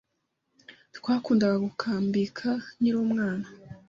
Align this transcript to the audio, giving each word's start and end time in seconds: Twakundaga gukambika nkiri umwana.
Twakundaga 0.97 1.55
gukambika 1.65 2.47
nkiri 2.77 2.97
umwana. 3.05 3.45